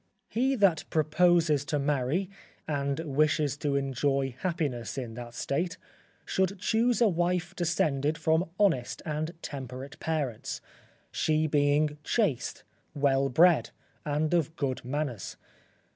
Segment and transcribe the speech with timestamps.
[0.29, 2.27] He that proposes to marry,
[2.67, 5.77] and wishes to enjoy happiness in that state,
[6.25, 10.59] should choose a wife descended from honest and temperate parents,
[11.11, 12.63] she being chaste,
[12.95, 13.69] well bred,
[14.03, 15.37] and of good manners.